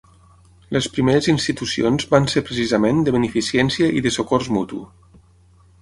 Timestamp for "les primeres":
0.77-1.27